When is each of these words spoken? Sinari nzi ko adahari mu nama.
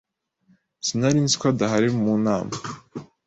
Sinari 0.85 1.19
nzi 1.25 1.35
ko 1.39 1.45
adahari 1.51 1.87
mu 1.99 2.13
nama. 2.25 2.53